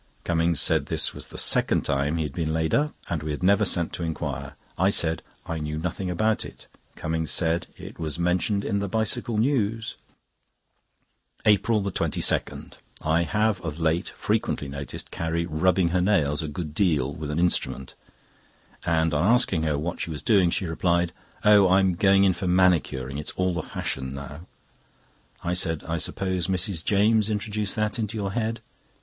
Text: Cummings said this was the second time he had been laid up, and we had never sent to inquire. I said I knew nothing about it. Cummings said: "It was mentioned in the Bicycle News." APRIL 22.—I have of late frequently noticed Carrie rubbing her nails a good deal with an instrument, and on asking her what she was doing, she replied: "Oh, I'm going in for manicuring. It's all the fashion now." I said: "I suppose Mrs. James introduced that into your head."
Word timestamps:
Cummings 0.23 0.59
said 0.59 0.87
this 0.87 1.13
was 1.13 1.27
the 1.27 1.37
second 1.37 1.85
time 1.85 2.17
he 2.17 2.23
had 2.23 2.33
been 2.33 2.51
laid 2.55 2.73
up, 2.73 2.95
and 3.07 3.21
we 3.21 3.29
had 3.29 3.43
never 3.43 3.65
sent 3.65 3.93
to 3.93 4.03
inquire. 4.03 4.55
I 4.75 4.89
said 4.89 5.21
I 5.45 5.59
knew 5.59 5.77
nothing 5.77 6.09
about 6.09 6.43
it. 6.43 6.65
Cummings 6.95 7.29
said: 7.29 7.67
"It 7.77 7.99
was 7.99 8.17
mentioned 8.17 8.65
in 8.65 8.79
the 8.79 8.87
Bicycle 8.87 9.37
News." 9.37 9.97
APRIL 11.45 11.83
22.—I 11.83 13.21
have 13.21 13.61
of 13.61 13.79
late 13.79 14.09
frequently 14.17 14.67
noticed 14.67 15.11
Carrie 15.11 15.45
rubbing 15.45 15.89
her 15.89 16.01
nails 16.01 16.41
a 16.41 16.47
good 16.47 16.73
deal 16.73 17.13
with 17.13 17.29
an 17.29 17.37
instrument, 17.37 17.93
and 18.83 19.13
on 19.13 19.31
asking 19.31 19.61
her 19.61 19.77
what 19.77 19.99
she 19.99 20.09
was 20.09 20.23
doing, 20.23 20.49
she 20.49 20.65
replied: 20.65 21.13
"Oh, 21.45 21.69
I'm 21.69 21.93
going 21.93 22.23
in 22.23 22.33
for 22.33 22.47
manicuring. 22.47 23.19
It's 23.19 23.33
all 23.33 23.53
the 23.53 23.61
fashion 23.61 24.15
now." 24.15 24.47
I 25.43 25.53
said: 25.53 25.83
"I 25.83 25.99
suppose 25.99 26.47
Mrs. 26.47 26.83
James 26.83 27.29
introduced 27.29 27.75
that 27.75 27.99
into 27.99 28.17
your 28.17 28.31
head." 28.31 28.61